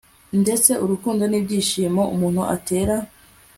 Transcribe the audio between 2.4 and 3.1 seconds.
atera